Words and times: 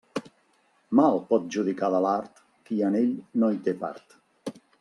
Mal 0.99 1.19
pot 1.33 1.45
judicar 1.57 1.91
de 1.97 2.01
l'art, 2.07 2.43
qui 2.71 2.81
en 2.91 2.99
ell 3.03 3.15
no 3.45 3.55
hi 3.57 3.63
té 3.69 3.79
part. 3.87 4.21